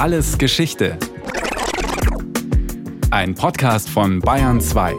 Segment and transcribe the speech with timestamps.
[0.00, 0.96] Alles Geschichte.
[3.10, 4.94] Ein Podcast von Bayern 2.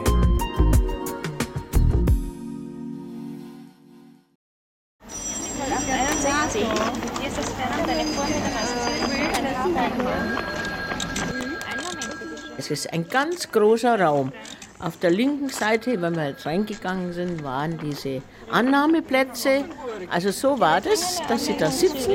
[12.59, 14.31] Es ist ein ganz großer Raum.
[14.77, 18.21] Auf der linken Seite, wenn wir jetzt reingegangen sind, waren diese
[18.51, 19.65] Annahmeplätze.
[20.11, 22.11] Also so war das, dass sie da sitzen.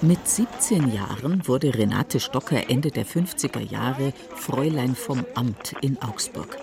[0.00, 6.56] Mit 17 Jahren wurde Renate Stocker Ende der 50er Jahre Fräulein vom Amt in Augsburg.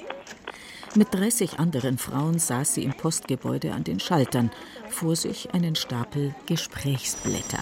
[0.96, 4.52] Mit 30 anderen Frauen saß sie im Postgebäude an den Schaltern,
[4.90, 7.60] vor sich einen Stapel Gesprächsblätter.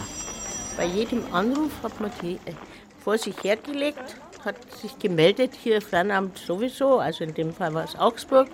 [0.77, 2.53] Bei jedem Anruf hat man die äh,
[3.03, 7.95] vor sich hergelegt, hat sich gemeldet, hier Fernamt sowieso, also in dem Fall war es
[7.95, 8.47] Augsburg.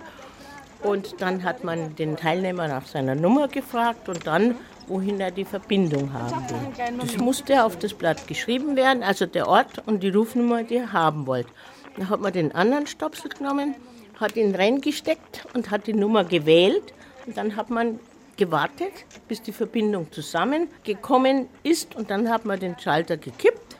[0.82, 4.54] Und dann hat man den Teilnehmer nach seiner Nummer gefragt und dann
[4.90, 6.98] wohin er die Verbindung haben will.
[7.00, 10.92] Das musste auf das Blatt geschrieben werden, also der Ort und die Rufnummer, die er
[10.92, 11.50] haben wollte.
[11.96, 13.74] Dann hat man den anderen Stopsel genommen,
[14.18, 16.92] hat ihn reingesteckt und hat die Nummer gewählt.
[17.26, 18.00] Und dann hat man
[18.36, 18.92] gewartet,
[19.28, 21.94] bis die Verbindung zusammengekommen ist.
[21.94, 23.78] Und dann hat man den Schalter gekippt.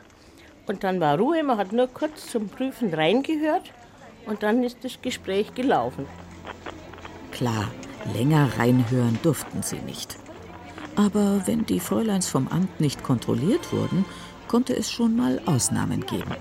[0.67, 3.71] Und dann war Ruhe, man hat nur kurz zum Prüfen reingehört.
[4.25, 6.05] Und dann ist das Gespräch gelaufen.
[7.31, 7.71] Klar,
[8.13, 10.17] länger reinhören durften sie nicht.
[10.95, 14.05] Aber wenn die Fräuleins vom Amt nicht kontrolliert wurden,
[14.47, 16.35] konnte es schon mal Ausnahmen geben.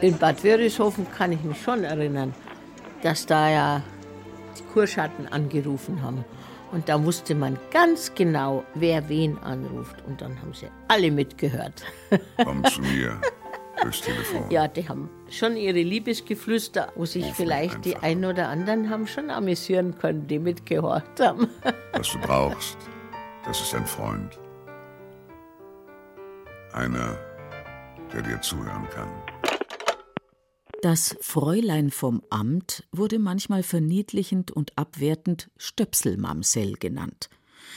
[0.00, 2.34] In Bad Wörishofen kann ich mich schon erinnern,
[3.02, 3.82] dass da ja
[4.58, 6.24] die Kurschatten angerufen haben.
[6.70, 9.96] Und da wusste man ganz genau, wer wen anruft.
[10.06, 11.84] Und dann haben sie alle mitgehört.
[12.44, 13.18] Komm zu mir
[13.82, 14.44] durchs Telefon.
[14.50, 19.06] Ja, die haben schon ihre Liebesgeflüster, wo sich Rufen vielleicht die einen oder anderen haben
[19.06, 21.48] schon amüsieren können, die mitgehört haben.
[21.92, 22.76] Was du brauchst,
[23.44, 24.38] das ist ein Freund.
[26.72, 27.18] Einer,
[28.12, 29.08] der dir zuhören kann.
[30.80, 37.30] Das Fräulein vom Amt wurde manchmal verniedlichend und abwertend Stöpselmamsell genannt.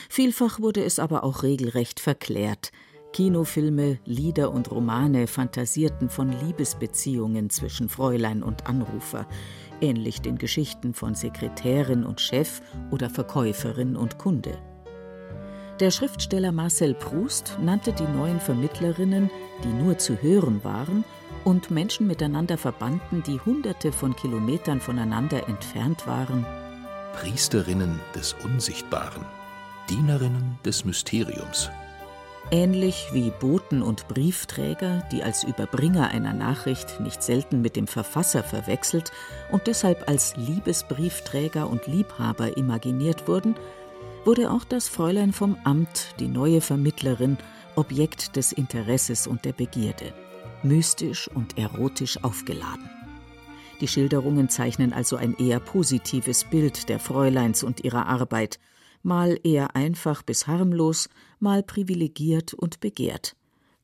[0.08, 2.70] Vielfach wurde es aber auch regelrecht verklärt.
[3.12, 9.26] Kinofilme, Lieder und Romane fantasierten von Liebesbeziehungen zwischen Fräulein und Anrufer,
[9.80, 12.62] ähnlich den Geschichten von Sekretärin und Chef
[12.92, 14.58] oder Verkäuferin und Kunde.
[15.82, 19.32] Der Schriftsteller Marcel Proust nannte die neuen Vermittlerinnen,
[19.64, 21.04] die nur zu hören waren
[21.42, 26.46] und Menschen miteinander verbanden, die hunderte von Kilometern voneinander entfernt waren,
[27.14, 29.26] Priesterinnen des Unsichtbaren,
[29.90, 31.68] Dienerinnen des Mysteriums.
[32.52, 38.44] ähnlich wie Boten und Briefträger, die als Überbringer einer Nachricht nicht selten mit dem Verfasser
[38.44, 39.10] verwechselt
[39.50, 43.56] und deshalb als Liebesbriefträger und Liebhaber imaginiert wurden,
[44.24, 47.38] wurde auch das Fräulein vom Amt, die neue Vermittlerin,
[47.74, 50.12] Objekt des Interesses und der Begierde,
[50.62, 52.88] mystisch und erotisch aufgeladen.
[53.80, 58.60] Die Schilderungen zeichnen also ein eher positives Bild der Fräuleins und ihrer Arbeit,
[59.02, 61.08] mal eher einfach bis harmlos,
[61.40, 63.34] mal privilegiert und begehrt.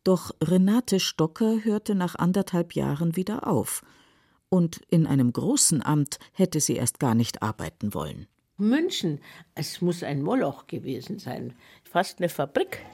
[0.04, 3.82] Doch Renate Stocker hörte nach anderthalb Jahren wieder auf.
[4.48, 8.28] Und in einem großen Amt hätte sie erst gar nicht arbeiten wollen.
[8.58, 9.20] München,
[9.54, 11.54] es muss ein Moloch gewesen sein.
[11.84, 12.84] Fast eine Fabrik.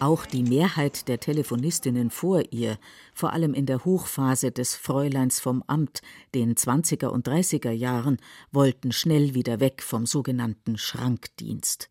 [0.00, 2.78] Auch die Mehrheit der Telefonistinnen vor ihr,
[3.12, 6.02] vor allem in der Hochphase des Fräuleins vom Amt,
[6.34, 8.16] den 20er und 30er Jahren,
[8.52, 11.90] wollten schnell wieder weg vom sogenannten Schrankdienst.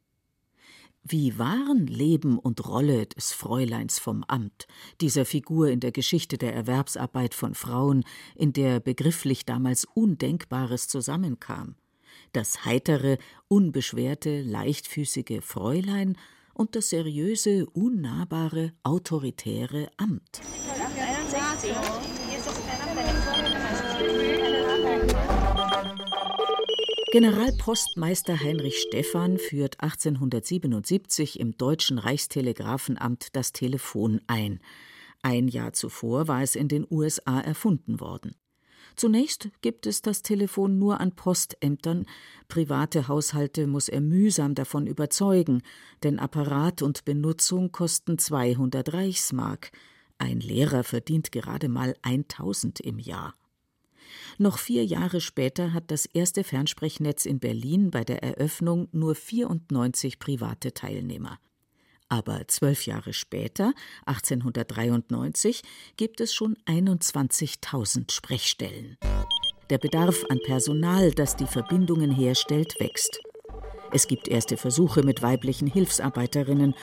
[1.10, 4.68] Wie waren Leben und Rolle des Fräuleins vom Amt,
[5.00, 8.04] dieser Figur in der Geschichte der Erwerbsarbeit von Frauen,
[8.36, 11.76] in der begrifflich damals Undenkbares zusammenkam?
[12.34, 16.18] Das heitere, unbeschwerte, leichtfüßige Fräulein
[16.54, 20.42] und das seriöse, unnahbare, autoritäre Amt.
[27.20, 34.60] Generalpostmeister Heinrich Stephan führt 1877 im Deutschen Reichstelegraphenamt das Telefon ein.
[35.24, 38.36] Ein Jahr zuvor war es in den USA erfunden worden.
[38.96, 42.06] Zunächst gibt es das Telefon nur an Postämtern.
[42.50, 45.64] Private Haushalte muss er mühsam davon überzeugen,
[46.04, 49.72] denn Apparat und Benutzung kosten 200 Reichsmark.
[50.20, 53.34] Ein Lehrer verdient gerade mal 1000 im Jahr.
[54.38, 60.20] Noch vier Jahre später hat das erste Fernsprechnetz in Berlin bei der Eröffnung nur 94
[60.20, 61.40] private Teilnehmer.
[62.10, 63.74] Aber zwölf Jahre später,
[64.06, 65.62] 1893,
[65.98, 68.98] gibt es schon 21.000 Sprechstellen.
[69.70, 73.20] Der Bedarf an Personal, das die Verbindungen herstellt, wächst.
[73.92, 76.76] Es gibt erste Versuche mit weiblichen Hilfsarbeiterinnen,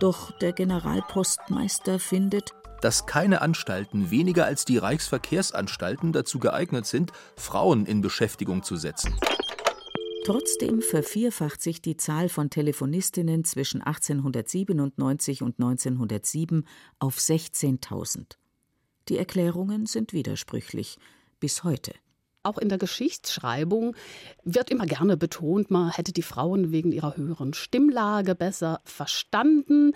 [0.00, 7.86] Doch der Generalpostmeister findet, dass keine Anstalten weniger als die Reichsverkehrsanstalten dazu geeignet sind, Frauen
[7.86, 9.14] in Beschäftigung zu setzen.
[10.24, 16.66] Trotzdem vervierfacht sich die Zahl von Telefonistinnen zwischen 1897 und 1907
[17.00, 18.36] auf 16.000.
[19.08, 20.98] Die Erklärungen sind widersprüchlich
[21.40, 21.92] bis heute.
[22.44, 23.94] Auch in der Geschichtsschreibung
[24.42, 29.92] wird immer gerne betont, man hätte die Frauen wegen ihrer höheren Stimmlage besser verstanden.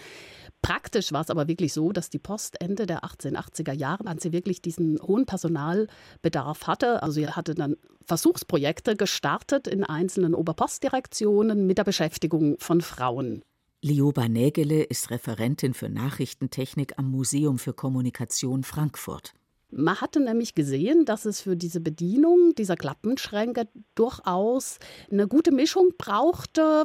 [0.62, 4.32] Praktisch war es aber wirklich so, dass die Post Ende der 1880er Jahre, als sie
[4.32, 11.78] wirklich diesen hohen Personalbedarf hatte, also sie hatte dann Versuchsprojekte gestartet in einzelnen Oberpostdirektionen mit
[11.78, 13.42] der Beschäftigung von Frauen.
[13.82, 19.34] Lioba Nägele ist Referentin für Nachrichtentechnik am Museum für Kommunikation Frankfurt.
[19.70, 24.78] Man hatte nämlich gesehen, dass es für diese Bedienung dieser Klappenschränke durchaus
[25.10, 26.84] eine gute Mischung brauchte.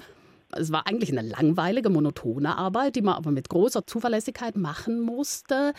[0.53, 5.73] Es war eigentlich eine langweilige, monotone Arbeit, die man aber mit großer Zuverlässigkeit machen musste.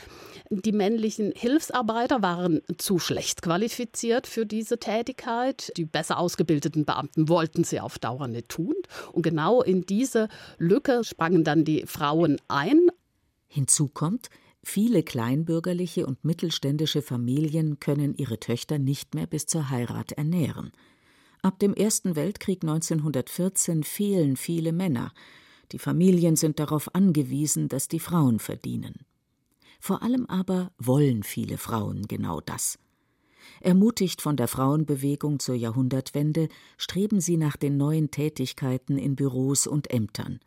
[0.48, 5.72] Die männlichen Hilfsarbeiter waren zu schlecht qualifiziert für diese Tätigkeit.
[5.76, 8.74] Die besser ausgebildeten Beamten wollten sie auf Dauer nicht tun.
[9.12, 10.28] Und genau in diese
[10.58, 12.88] Lücke sprangen dann die Frauen ein.
[13.48, 14.30] Hinzu kommt,
[14.64, 20.72] Viele kleinbürgerliche und mittelständische Familien können ihre Töchter nicht mehr bis zur Heirat ernähren.
[21.42, 25.12] Ab dem Ersten Weltkrieg 1914 fehlen viele Männer.
[25.72, 28.94] Die Familien sind darauf angewiesen, dass die Frauen verdienen.
[29.80, 32.78] Vor allem aber wollen viele Frauen genau das.
[33.60, 36.48] Ermutigt von der Frauenbewegung zur Jahrhundertwende
[36.78, 40.38] streben sie nach den neuen Tätigkeiten in Büros und Ämtern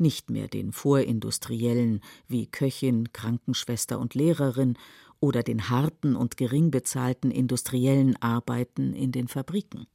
[0.00, 4.76] nicht mehr den vorindustriellen wie Köchin, Krankenschwester und Lehrerin
[5.20, 9.86] oder den harten und gering bezahlten industriellen Arbeiten in den Fabriken.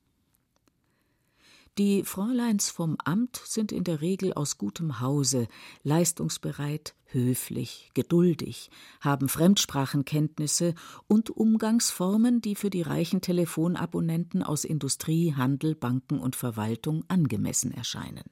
[1.78, 5.48] Die Fräuleins vom Amt sind in der Regel aus gutem Hause,
[5.84, 8.70] leistungsbereit, höflich, geduldig,
[9.00, 10.76] haben Fremdsprachenkenntnisse
[11.08, 18.26] und Umgangsformen, die für die reichen Telefonabonnenten aus Industrie, Handel, Banken und Verwaltung angemessen erscheinen.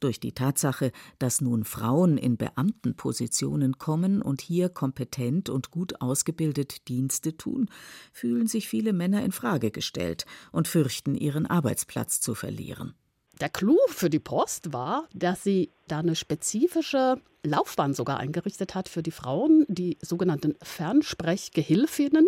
[0.00, 6.88] Durch die Tatsache, dass nun Frauen in Beamtenpositionen kommen und hier kompetent und gut ausgebildet
[6.88, 7.68] Dienste tun,
[8.12, 12.94] fühlen sich viele Männer in Frage gestellt und fürchten, ihren Arbeitsplatz zu verlieren.
[13.40, 18.88] Der Clou für die Post war, dass sie da eine spezifische Laufbahn sogar eingerichtet hat
[18.88, 22.26] für die Frauen, die sogenannten Fernsprechgehilfinnen.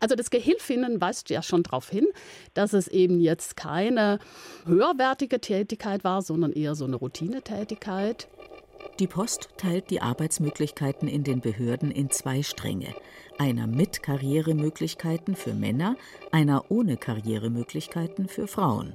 [0.00, 2.06] Also das Gehilfinnen weist ja schon darauf hin,
[2.52, 4.18] dass es eben jetzt keine
[4.66, 8.28] höherwertige Tätigkeit war, sondern eher so eine Routinetätigkeit.
[9.00, 12.94] Die Post teilt die Arbeitsmöglichkeiten in den Behörden in zwei Stränge.
[13.38, 15.96] Einer mit Karrieremöglichkeiten für Männer,
[16.30, 18.94] einer ohne Karrieremöglichkeiten für Frauen.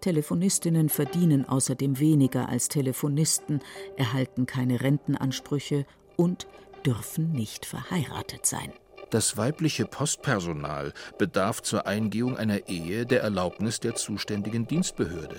[0.00, 3.60] Telefonistinnen verdienen außerdem weniger als Telefonisten,
[3.96, 5.86] erhalten keine Rentenansprüche
[6.16, 6.46] und
[6.84, 8.72] dürfen nicht verheiratet sein.
[9.10, 15.36] Das weibliche Postpersonal bedarf zur Eingehung einer Ehe der Erlaubnis der zuständigen Dienstbehörde.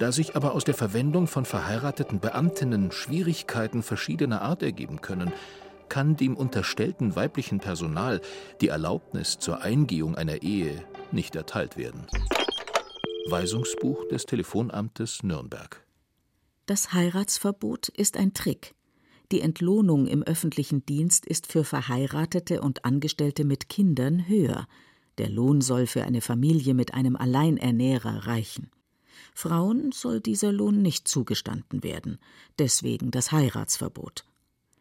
[0.00, 5.32] Da sich aber aus der Verwendung von verheirateten Beamtinnen Schwierigkeiten verschiedener Art ergeben können,
[5.88, 8.20] kann dem unterstellten weiblichen Personal
[8.60, 12.06] die Erlaubnis zur Eingehung einer Ehe nicht erteilt werden.
[13.30, 15.84] Weisungsbuch des Telefonamtes Nürnberg.
[16.66, 18.74] Das Heiratsverbot ist ein Trick.
[19.30, 24.66] Die Entlohnung im öffentlichen Dienst ist für Verheiratete und Angestellte mit Kindern höher.
[25.18, 28.70] Der Lohn soll für eine Familie mit einem Alleinernährer reichen.
[29.34, 32.18] Frauen soll dieser Lohn nicht zugestanden werden,
[32.58, 34.24] deswegen das Heiratsverbot.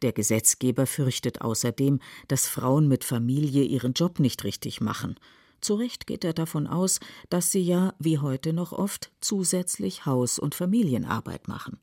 [0.04, 5.16] Der Gesetzgeber fürchtet außerdem, dass Frauen mit Familie ihren Job nicht richtig machen
[5.62, 7.00] zu Recht geht er davon aus,
[7.30, 11.80] dass sie ja, wie heute noch oft, zusätzlich Haus- und Familienarbeit machen.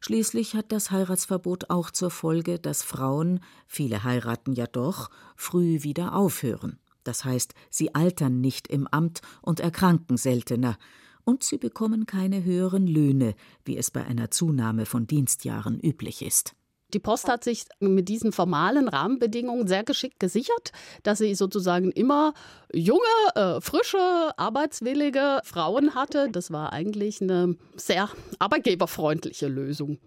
[0.00, 6.14] Schließlich hat das Heiratsverbot auch zur Folge, dass Frauen, viele heiraten ja doch, früh wieder
[6.14, 6.78] aufhören.
[7.04, 10.78] Das heißt, sie altern nicht im Amt und erkranken seltener,
[11.24, 16.54] und sie bekommen keine höheren Löhne, wie es bei einer Zunahme von Dienstjahren üblich ist.
[16.92, 22.34] Die Post hat sich mit diesen formalen Rahmenbedingungen sehr geschickt gesichert, dass sie sozusagen immer
[22.72, 23.00] junge,
[23.34, 26.28] äh, frische, arbeitswillige Frauen hatte.
[26.30, 29.98] Das war eigentlich eine sehr arbeitgeberfreundliche Lösung.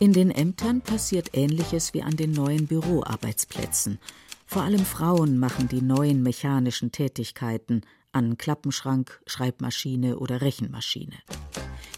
[0.00, 3.98] In den Ämtern passiert Ähnliches wie an den neuen Büroarbeitsplätzen.
[4.46, 7.82] Vor allem Frauen machen die neuen mechanischen Tätigkeiten
[8.12, 11.16] an Klappenschrank, Schreibmaschine oder Rechenmaschine.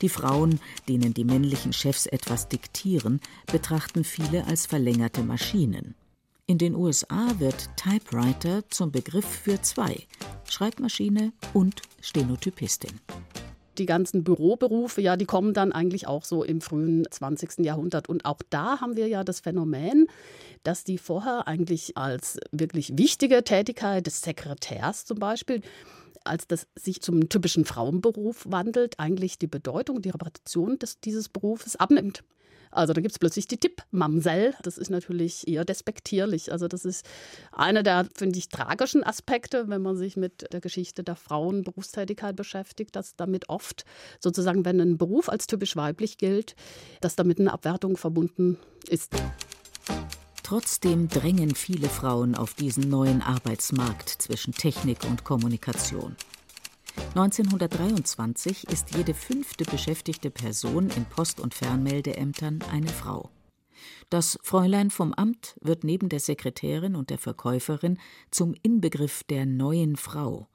[0.03, 3.21] Die Frauen, denen die männlichen Chefs etwas diktieren,
[3.53, 5.95] betrachten viele als verlängerte Maschinen.
[6.47, 10.07] In den USA wird Typewriter zum Begriff für zwei:
[10.49, 13.01] Schreibmaschine und Stenotypistin.
[13.79, 17.61] die ganzen Büroberufe, ja, die kommen dann eigentlich auch so im frühen 20.
[17.61, 18.09] Jahrhundert.
[18.09, 20.07] Und auch da haben wir ja das Phänomen,
[20.63, 25.63] dass die vorher eigentlich als wirklich wichtige Tätigkeit des Sekretärs zum Beispiel
[26.31, 31.77] als das sich zum typischen Frauenberuf wandelt, eigentlich die Bedeutung, die Repräsentation des, dieses Berufes
[31.77, 32.23] abnimmt.
[32.71, 34.55] Also da gibt es plötzlich die Tipp-Mamsell.
[34.63, 36.53] Das ist natürlich eher despektierlich.
[36.53, 37.05] Also das ist
[37.51, 42.95] einer der, finde ich, tragischen Aspekte, wenn man sich mit der Geschichte der Frauenberufstätigkeit beschäftigt,
[42.95, 43.85] dass damit oft
[44.21, 46.55] sozusagen, wenn ein Beruf als typisch weiblich gilt,
[47.01, 48.57] dass damit eine Abwertung verbunden
[48.89, 49.13] ist.
[50.51, 56.17] Trotzdem drängen viele Frauen auf diesen neuen Arbeitsmarkt zwischen Technik und Kommunikation.
[57.15, 63.31] 1923 ist jede fünfte beschäftigte Person in Post- und Fernmeldeämtern eine Frau.
[64.09, 68.01] Das Fräulein vom Amt wird neben der Sekretärin und der Verkäuferin
[68.33, 70.49] zum Inbegriff der neuen Frau.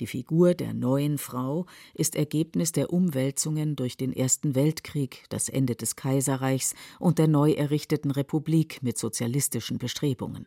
[0.00, 5.76] Die Figur der neuen Frau ist Ergebnis der Umwälzungen durch den Ersten Weltkrieg, das Ende
[5.76, 10.46] des Kaiserreichs und der neu errichteten Republik mit sozialistischen Bestrebungen.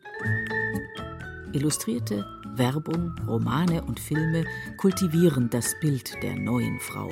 [1.52, 2.26] Illustrierte
[2.56, 4.44] Werbung, Romane und Filme
[4.76, 7.10] kultivieren das Bild der neuen Frau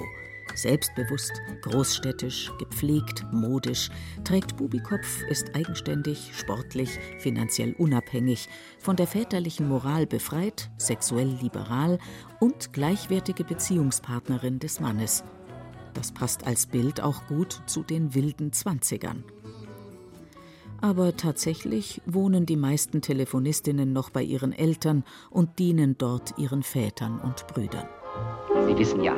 [0.56, 3.90] Selbstbewusst, großstädtisch, gepflegt, modisch,
[4.24, 8.48] trägt Bubikopf, ist eigenständig, sportlich, finanziell unabhängig,
[8.78, 11.98] von der väterlichen Moral befreit, sexuell liberal
[12.40, 15.24] und gleichwertige Beziehungspartnerin des Mannes.
[15.92, 19.24] Das passt als Bild auch gut zu den wilden Zwanzigern.
[20.80, 27.20] Aber tatsächlich wohnen die meisten Telefonistinnen noch bei ihren Eltern und dienen dort ihren Vätern
[27.20, 27.88] und Brüdern.
[28.66, 29.14] Sie wissen ja,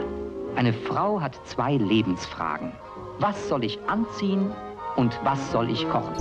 [0.56, 2.72] eine Frau hat zwei Lebensfragen.
[3.18, 4.52] Was soll ich anziehen
[4.96, 6.16] und was soll ich kochen?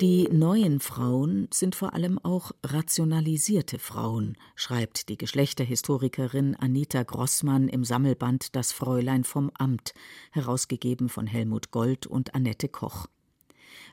[0.00, 7.84] Die neuen Frauen sind vor allem auch rationalisierte Frauen, schreibt die Geschlechterhistorikerin Anita Grossmann im
[7.84, 9.92] Sammelband Das Fräulein vom Amt,
[10.30, 13.08] herausgegeben von Helmut Gold und Annette Koch.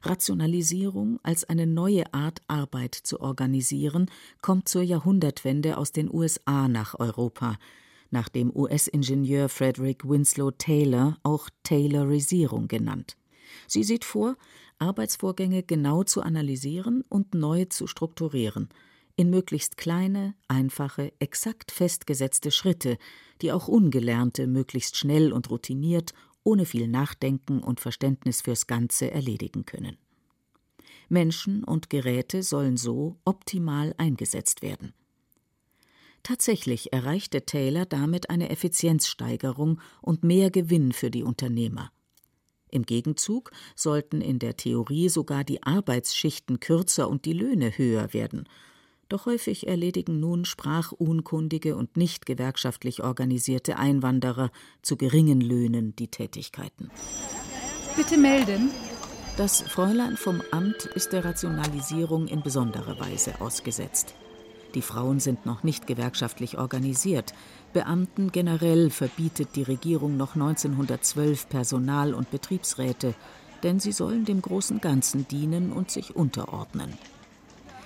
[0.03, 4.09] Rationalisierung als eine neue Art Arbeit zu organisieren,
[4.41, 7.57] kommt zur Jahrhundertwende aus den USA nach Europa,
[8.11, 13.17] nach dem US-Ingenieur Frederick Winslow Taylor, auch Taylorisierung genannt.
[13.67, 14.35] Sie sieht vor,
[14.79, 18.69] Arbeitsvorgänge genau zu analysieren und neu zu strukturieren,
[19.15, 22.97] in möglichst kleine, einfache, exakt festgesetzte Schritte,
[23.41, 29.65] die auch Ungelernte möglichst schnell und routiniert, ohne viel Nachdenken und Verständnis fürs Ganze erledigen
[29.65, 29.97] können.
[31.09, 34.93] Menschen und Geräte sollen so optimal eingesetzt werden.
[36.27, 41.89] Tatsächlich erreichte Taylor damit eine Effizienzsteigerung und mehr Gewinn für die Unternehmer.
[42.69, 48.49] Im Gegenzug sollten in der Theorie sogar die Arbeitsschichten kürzer und die Löhne höher werden.
[49.07, 56.91] Doch häufig erledigen nun sprachunkundige und nicht gewerkschaftlich organisierte Einwanderer zu geringen Löhnen die Tätigkeiten.
[57.95, 58.69] Bitte melden.
[59.37, 64.13] Das Fräulein vom Amt ist der Rationalisierung in besonderer Weise ausgesetzt.
[64.75, 67.33] Die Frauen sind noch nicht gewerkschaftlich organisiert.
[67.73, 73.13] Beamten generell verbietet die Regierung noch 1912 Personal- und Betriebsräte,
[73.63, 76.93] denn sie sollen dem großen Ganzen dienen und sich unterordnen.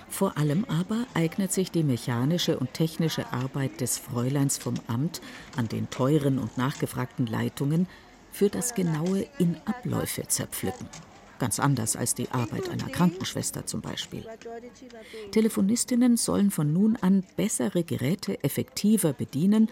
[0.08, 5.22] Vor allem aber eignet sich die mechanische und technische Arbeit des Fräuleins vom Amt
[5.56, 7.86] an den teuren und nachgefragten Leitungen
[8.30, 10.88] für das genaue in Abläufe zerpflücken
[11.38, 14.24] ganz anders als die Arbeit einer Krankenschwester zum Beispiel.
[15.30, 19.70] Telefonistinnen sollen von nun an bessere Geräte effektiver bedienen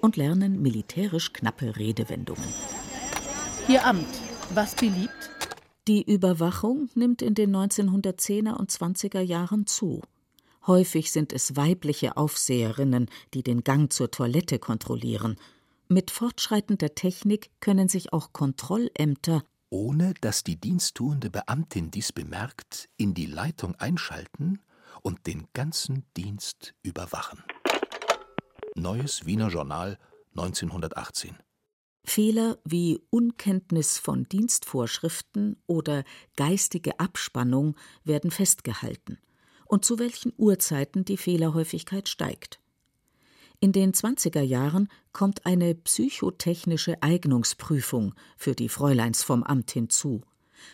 [0.00, 2.44] und lernen militärisch knappe Redewendungen.
[3.68, 4.08] Ihr Amt,
[4.54, 5.30] was beliebt?
[5.86, 10.02] Die Überwachung nimmt in den 1910er und 20er Jahren zu.
[10.66, 15.36] Häufig sind es weibliche Aufseherinnen, die den Gang zur Toilette kontrollieren.
[15.88, 23.14] Mit fortschreitender Technik können sich auch Kontrollämter ohne dass die diensttuende Beamtin dies bemerkt, in
[23.14, 24.60] die Leitung einschalten
[25.02, 27.42] und den ganzen Dienst überwachen.
[28.74, 29.98] Neues Wiener Journal
[30.32, 31.36] 1918
[32.04, 36.04] Fehler wie Unkenntnis von Dienstvorschriften oder
[36.36, 39.18] geistige Abspannung werden festgehalten
[39.66, 42.59] und zu welchen Uhrzeiten die Fehlerhäufigkeit steigt.
[43.62, 50.22] In den 20er Jahren kommt eine psychotechnische Eignungsprüfung für die Fräuleins vom Amt hinzu.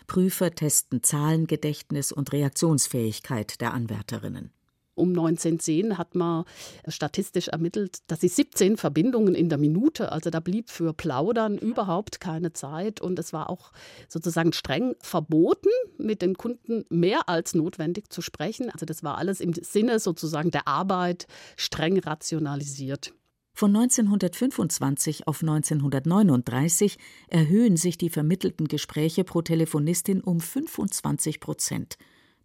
[0.07, 4.53] Prüfer testen Zahlengedächtnis und Reaktionsfähigkeit der Anwärterinnen.
[4.97, 6.45] Um 1910 hat man
[6.89, 12.19] statistisch ermittelt, dass sie 17 Verbindungen in der Minute, also da blieb für Plaudern überhaupt
[12.19, 13.73] keine Zeit und es war auch
[14.09, 18.71] sozusagen streng verboten, mit den Kunden mehr als notwendig zu sprechen.
[18.71, 21.27] Also das war alles im Sinne sozusagen der Arbeit
[21.57, 23.13] streng rationalisiert.
[23.53, 26.99] Von 1925 auf 1939
[27.29, 31.99] erhöhen sich die vermittelten Gespräche pro Telefonistin um 25 Prozent.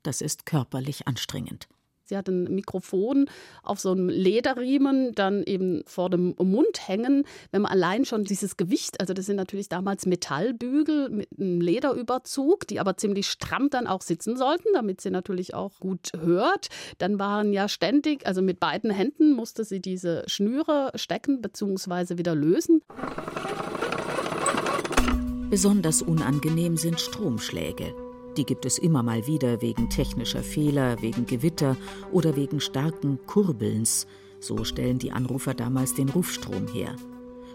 [0.04, 1.68] Das ist körperlich anstrengend.
[2.12, 3.30] Sie hat ein Mikrofon
[3.64, 7.24] auf so einem Lederriemen dann eben vor dem Mund hängen.
[7.52, 12.68] Wenn man allein schon dieses Gewicht, also das sind natürlich damals Metallbügel mit einem Lederüberzug,
[12.68, 16.68] die aber ziemlich stramm dann auch sitzen sollten, damit sie natürlich auch gut hört.
[16.98, 22.18] Dann waren ja ständig, also mit beiden Händen musste sie diese Schnüre stecken bzw.
[22.18, 22.82] wieder lösen.
[25.50, 28.11] Besonders unangenehm sind Stromschläge.
[28.38, 31.76] Die gibt es immer mal wieder wegen technischer Fehler, wegen Gewitter
[32.12, 34.08] oder wegen starken Kurbelns.
[34.40, 36.96] So stellen die Anrufer damals den Rufstrom her.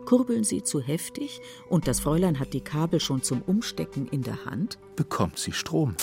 [0.04, 4.44] Kurbeln sie zu heftig und das Fräulein hat die Kabel schon zum Umstecken in der
[4.44, 5.96] Hand, bekommt sie Strom.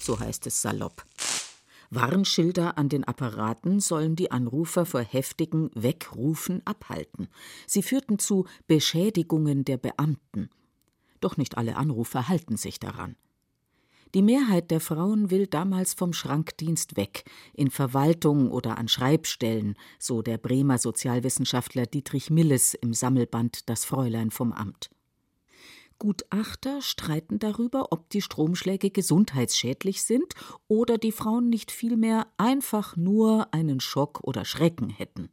[0.00, 1.04] So heißt es salopp.
[1.90, 7.28] Warnschilder an den Apparaten sollen die Anrufer vor heftigen Wegrufen abhalten.
[7.66, 10.50] Sie führten zu Beschädigungen der Beamten.
[11.20, 13.16] Doch nicht alle Anrufer halten sich daran.
[14.14, 20.22] Die Mehrheit der Frauen will damals vom Schrankdienst weg, in Verwaltung oder an Schreibstellen, so
[20.22, 24.90] der Bremer Sozialwissenschaftler Dietrich Milles im Sammelband Das Fräulein vom Amt.
[25.98, 30.34] Gutachter streiten darüber, ob die Stromschläge gesundheitsschädlich sind
[30.68, 35.28] oder die Frauen nicht vielmehr einfach nur einen Schock oder Schrecken hätten.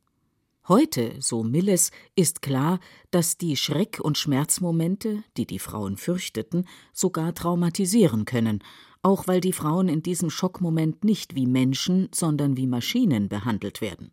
[0.67, 2.79] Heute, so Milles, ist klar,
[3.11, 8.63] dass die Schreck- und Schmerzmomente, die die Frauen fürchteten, sogar traumatisieren können,
[9.03, 14.11] auch weil die Frauen in diesem Schockmoment nicht wie Menschen, sondern wie Maschinen behandelt werden.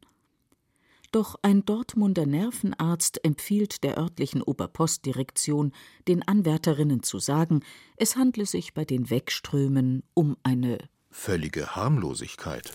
[1.10, 5.72] Doch ein Dortmunder Nervenarzt empfiehlt der örtlichen Oberpostdirektion,
[6.06, 7.60] den Anwärterinnen zu sagen,
[7.96, 10.76] es handle sich bei den Wegströmen um eine
[11.10, 12.70] völlige Harmlosigkeit.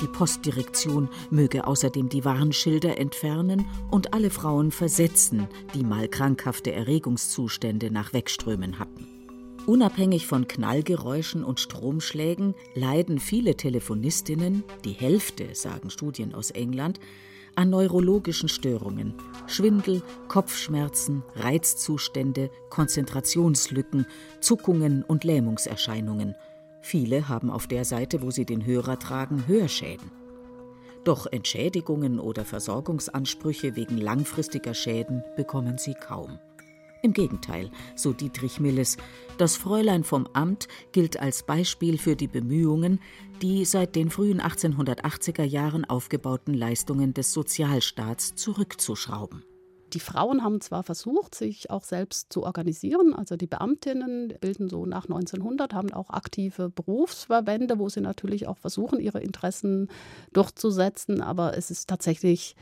[0.00, 7.90] Die Postdirektion möge außerdem die Warnschilder entfernen und alle Frauen versetzen, die mal krankhafte Erregungszustände
[7.90, 9.08] nach Wegströmen hatten.
[9.66, 17.00] Unabhängig von Knallgeräuschen und Stromschlägen leiden viele Telefonistinnen, die Hälfte, sagen Studien aus England,
[17.56, 19.14] an neurologischen Störungen,
[19.48, 24.06] Schwindel, Kopfschmerzen, Reizzustände, Konzentrationslücken,
[24.40, 26.36] Zuckungen und Lähmungserscheinungen–
[26.80, 30.10] Viele haben auf der Seite, wo sie den Hörer tragen, Hörschäden.
[31.04, 36.38] Doch Entschädigungen oder Versorgungsansprüche wegen langfristiger Schäden bekommen sie kaum.
[37.00, 38.96] Im Gegenteil, so Dietrich Milles,
[39.38, 43.00] das Fräulein vom Amt gilt als Beispiel für die Bemühungen,
[43.40, 49.44] die seit den frühen 1880er Jahren aufgebauten Leistungen des Sozialstaats zurückzuschrauben.
[49.94, 54.84] Die Frauen haben zwar versucht, sich auch selbst zu organisieren, also die Beamtinnen bilden so
[54.84, 59.88] nach 1900, haben auch aktive Berufsverbände, wo sie natürlich auch versuchen, ihre Interessen
[60.32, 62.54] durchzusetzen, aber es ist tatsächlich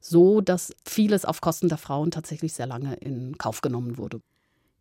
[0.00, 4.20] so, dass vieles auf Kosten der Frauen tatsächlich sehr lange in Kauf genommen wurde.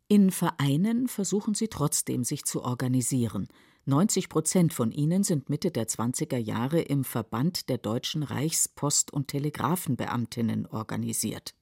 [0.07, 3.47] In Vereinen versuchen sie trotzdem, sich zu organisieren.
[3.85, 9.29] 90 Prozent von ihnen sind Mitte der 20er Jahre im Verband der deutschen Reichspost- und
[9.29, 11.56] Telegrafenbeamtinnen organisiert.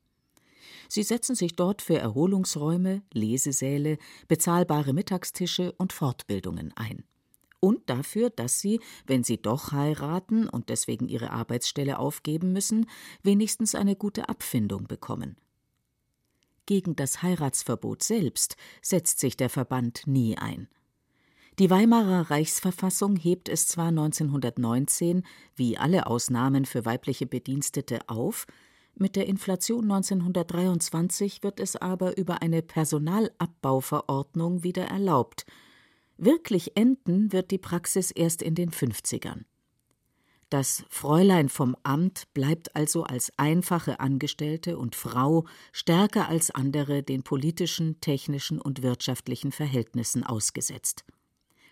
[0.88, 7.04] Sie setzen sich dort für Erholungsräume, Lesesäle, bezahlbare Mittagstische und Fortbildungen ein.
[7.60, 12.88] Und dafür, dass sie, wenn sie doch heiraten und deswegen ihre Arbeitsstelle aufgeben müssen,
[13.24, 15.38] wenigstens eine gute Abfindung bekommen.
[16.66, 20.68] Gegen das Heiratsverbot selbst setzt sich der Verband nie ein.
[21.58, 25.24] Die Weimarer Reichsverfassung hebt es zwar 1919,
[25.56, 28.46] wie alle Ausnahmen für weibliche Bedienstete, auf,
[28.98, 35.46] mit der Inflation 1923 wird es aber über eine Personalabbauverordnung wieder erlaubt.
[36.18, 39.44] Wirklich enden wird die Praxis erst in den 50ern.
[40.50, 47.24] Das Fräulein vom Amt bleibt also als einfache Angestellte und Frau stärker als andere den
[47.24, 51.04] politischen, technischen und wirtschaftlichen Verhältnissen ausgesetzt.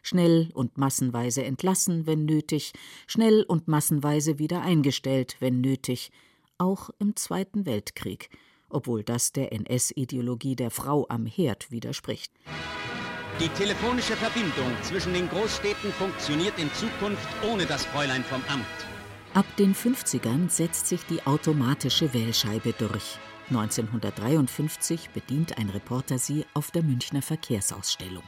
[0.02, 2.74] Schnell und massenweise entlassen, wenn nötig,
[3.08, 6.12] schnell und massenweise wieder eingestellt, wenn nötig,
[6.58, 8.30] auch im Zweiten Weltkrieg,
[8.70, 12.32] obwohl das der NS-Ideologie der Frau am Herd widerspricht.
[13.40, 18.66] Die telefonische Verbindung zwischen den Großstädten funktioniert in Zukunft ohne das Fräulein vom Amt.
[19.34, 23.18] Ab den 50ern setzt sich die automatische Wählscheibe durch.
[23.50, 28.24] 1953 bedient ein Reporter sie auf der Münchner Verkehrsausstellung.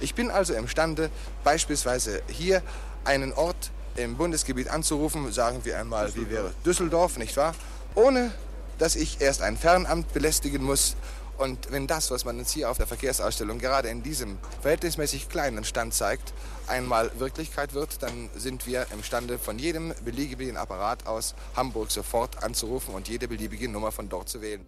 [0.00, 1.10] Ich bin also imstande,
[1.44, 2.62] beispielsweise hier
[3.04, 7.54] einen Ort im Bundesgebiet anzurufen, sagen wir einmal, wie wäre Düsseldorf, nicht wahr?
[7.94, 8.32] Ohne
[8.78, 10.96] dass ich erst ein Fernamt belästigen muss
[11.40, 15.64] Und wenn das, was man uns hier auf der Verkehrsausstellung gerade in diesem verhältnismäßig kleinen
[15.64, 16.34] Stand zeigt,
[16.66, 22.92] einmal Wirklichkeit wird, dann sind wir imstande, von jedem beliebigen Apparat aus Hamburg sofort anzurufen
[22.94, 24.66] und jede beliebige Nummer von dort zu wählen.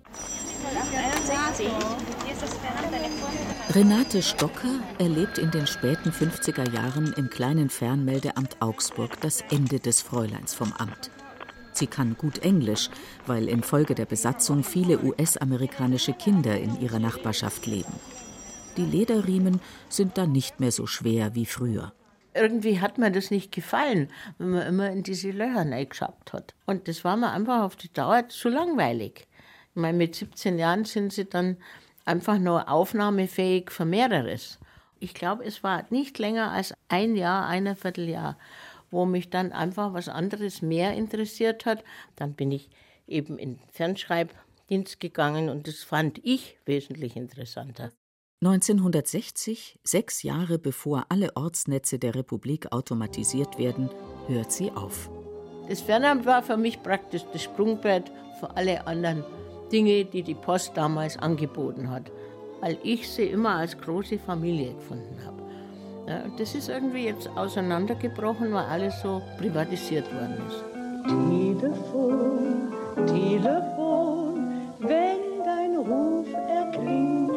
[3.75, 10.03] Renate Stocker erlebt in den späten 50er Jahren im kleinen Fernmeldeamt Augsburg das Ende des
[10.03, 11.11] Fräuleins vom Amt.
[11.73, 12.91] Sie kann gut Englisch,
[13.27, 17.93] weil infolge der Besatzung viele US-amerikanische Kinder in ihrer Nachbarschaft leben.
[18.77, 21.93] Die Lederriemen sind dann nicht mehr so schwer wie früher.
[22.35, 26.55] Irgendwie hat mir das nicht gefallen, wenn man immer in diese Löcher reingeschabt hat.
[26.67, 29.27] Und das war mir einfach auf die Dauer zu langweilig.
[29.75, 31.57] Meine, mit 17 Jahren sind sie dann
[32.05, 34.59] einfach nur aufnahmefähig für mehreres.
[35.01, 38.39] Ich glaube, es war nicht länger als ein Jahr, ein Vierteljahr,
[38.91, 41.83] wo mich dann einfach was anderes mehr interessiert hat.
[42.17, 42.69] Dann bin ich
[43.07, 47.91] eben in Fernschreibdienst gegangen und das fand ich wesentlich interessanter.
[48.43, 53.89] 1960, sechs Jahre bevor alle Ortsnetze der Republik automatisiert werden,
[54.27, 55.09] hört sie auf.
[55.69, 59.25] Das Fernamt war für mich praktisch das Sprungbrett für alle anderen
[59.73, 62.13] Dinge, die die Post damals angeboten hat,
[62.61, 65.43] weil ich sie immer als große Familie gefunden habe.
[66.07, 70.63] Ja, das ist irgendwie jetzt auseinandergebrochen, weil alles so privatisiert worden ist.
[71.61, 72.73] Telefon,
[73.07, 77.31] Telefon, wenn dein Ruf erklingt,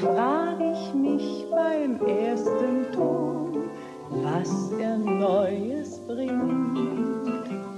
[0.00, 3.70] frag ich mich beim ersten Ton,
[4.10, 6.76] was er Neues bringt.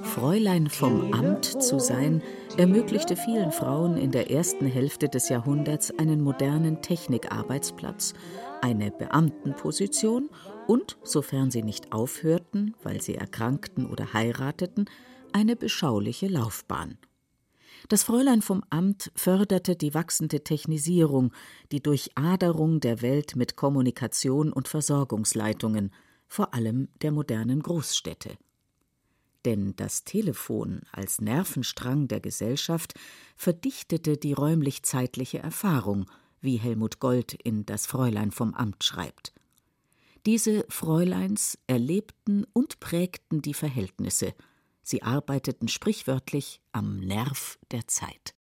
[0.03, 2.23] Fräulein vom Amt zu sein,
[2.59, 8.15] ermöglichte vielen Frauen in der ersten Hälfte des Jahrhunderts einen modernen Technikarbeitsplatz,
[8.61, 10.29] eine Beamtenposition
[10.67, 14.91] und, sofern sie nicht aufhörten, weil sie erkrankten oder heirateten,
[15.33, 16.99] eine beschauliche Laufbahn.
[17.89, 21.33] Das Fräulein vom Amt förderte die wachsende Technisierung,
[21.71, 25.93] die Durchaderung der Welt mit Kommunikation und Versorgungsleitungen,
[26.27, 28.37] vor allem der modernen Großstädte.
[29.49, 32.93] Denn das Telefon als Nervenstrang der Gesellschaft
[33.35, 36.05] verdichtete die räumlich-zeitliche Erfahrung,
[36.43, 39.33] wie Helmut Gold in Das Fräulein vom Amt schreibt.
[40.27, 44.35] Diese Fräuleins erlebten und prägten die Verhältnisse.
[44.83, 48.35] Sie arbeiteten sprichwörtlich am Nerv der Zeit.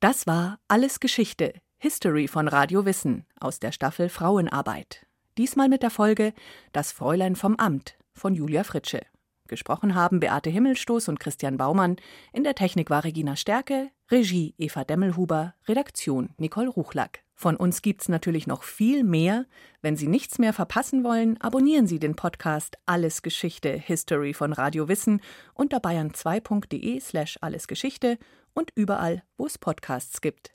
[0.00, 5.06] Das war Alles Geschichte, History von Radio Wissen aus der Staffel Frauenarbeit.
[5.38, 6.34] Diesmal mit der Folge
[6.72, 9.02] Das Fräulein vom Amt von Julia Fritsche.
[9.46, 11.96] Gesprochen haben Beate Himmelstoß und Christian Baumann.
[12.32, 17.20] In der Technik war Regina Stärke, Regie Eva Demmelhuber, Redaktion Nicole Ruchlack.
[17.34, 19.44] Von uns gibt's natürlich noch viel mehr.
[19.82, 24.88] Wenn Sie nichts mehr verpassen wollen, abonnieren Sie den Podcast Alles Geschichte History von Radio
[24.88, 25.20] Wissen
[25.52, 28.18] unter bayern2.de slash allesgeschichte
[28.54, 30.52] und überall, wo es Podcasts gibt.